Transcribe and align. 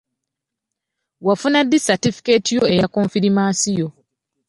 Wafuna 1.27 1.59
ddi 1.65 1.77
satifukeeti 1.85 2.51
yo 2.57 2.63
eya 2.73 2.87
konfirimansiyo? 2.93 3.87